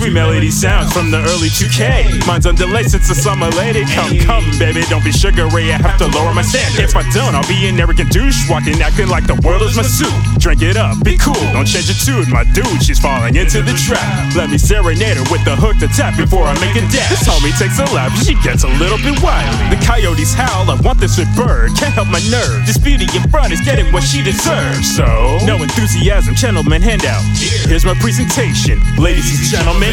[0.00, 2.24] Sweet melody sounds from the early 2K.
[2.24, 3.84] Mine's on delay since the summer lady.
[3.92, 5.68] Come, come, baby, don't be sugary.
[5.68, 6.80] I have to lower my standard.
[6.80, 9.84] If I don't, I'll be an arrogant douche, walking, acting like the world is my
[9.84, 10.08] suit.
[10.40, 12.32] Drink it up, be cool, don't change your tune.
[12.32, 14.08] My dude, she's falling into the trap.
[14.32, 17.20] Let me serenade her with the hook to tap before I make a dash.
[17.20, 19.52] This homie takes a lap, she gets a little bit wild.
[19.68, 21.76] The coyotes howl, I want this with bird.
[21.76, 22.64] Can't help my nerve.
[22.64, 24.96] This beauty in front is getting what she deserves.
[24.96, 25.04] So,
[25.44, 27.20] no enthusiasm, gentlemen, handout.
[27.68, 29.89] Here's my presentation, ladies and gentlemen.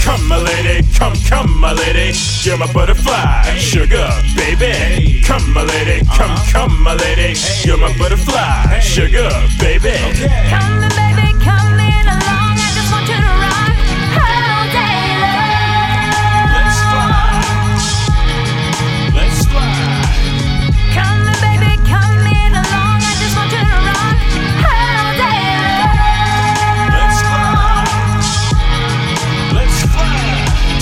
[0.00, 2.16] Come, my lady, come, come, my lady.
[2.42, 5.20] You're my butterfly, sugar, baby.
[5.22, 6.52] Come, my lady, come, uh-huh.
[6.52, 7.38] come, my lady.
[7.64, 9.96] You're my butterfly, sugar, baby.
[10.48, 10.85] Come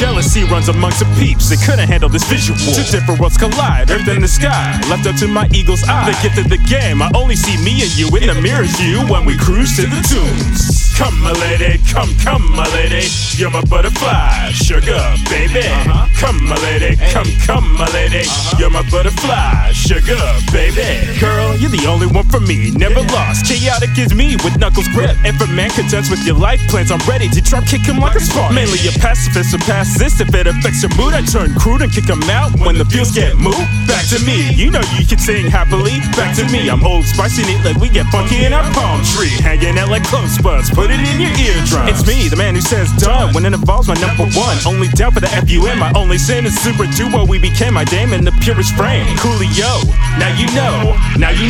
[0.00, 1.50] Jealousy runs amongst the peeps.
[1.50, 2.58] They couldn't handle this visual.
[2.58, 3.90] Two different worlds collide.
[3.90, 4.80] Earth and the sky.
[4.88, 6.08] Left up to my eagle's eye.
[6.08, 7.02] The gift of the game.
[7.02, 10.00] I only see me and you in the mirror's view when we cruise to the
[10.08, 10.88] tunes.
[10.96, 11.76] Come, my lady.
[11.84, 13.12] Come, come, my lady.
[13.36, 14.48] You're my butterfly.
[14.56, 15.68] Sugar, baby.
[16.16, 16.96] Come, my lady.
[17.12, 18.24] Come, come, my lady.
[18.56, 19.72] You're my butterfly.
[19.72, 20.16] Sugar,
[20.48, 21.19] baby.
[21.60, 22.72] You're the only one for me.
[22.72, 23.44] Never lost.
[23.44, 25.12] Chaotic is me with knuckles grip.
[25.28, 28.16] If a man contents with your life plans, I'm ready to drop kick him like
[28.16, 28.56] a spark.
[28.56, 30.24] Mainly a pacifist, so past this.
[30.24, 33.12] If it affects your mood, I turn crude and kick him out when the feels
[33.12, 33.60] get moved.
[33.84, 34.56] Back to me.
[34.56, 36.00] You know you can sing happily.
[36.16, 36.72] Back to me.
[36.72, 39.36] I'm old, spicy, neat, like we get funky in our palm tree.
[39.44, 40.72] Hanging out like close buds.
[40.72, 41.92] Put it in your eardrum.
[41.92, 44.56] It's me, the man who says done when it involves my number one.
[44.64, 45.76] Only down for the FUN.
[45.76, 47.28] My only sin is super duo.
[47.28, 49.04] We became my dame in the purest frame.
[49.20, 49.84] Coolio.
[50.16, 50.96] Now you know.
[51.20, 51.49] Now you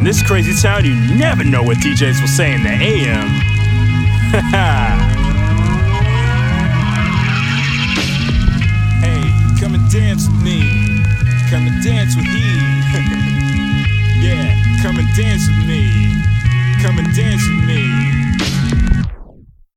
[0.00, 3.28] in this crazy town, you never know what DJs will say in the AM.
[9.04, 9.22] hey,
[9.60, 11.02] come and dance with me.
[11.50, 12.40] Come and dance with he.
[14.24, 16.16] yeah, come and dance with me.
[16.80, 17.68] Come and dance with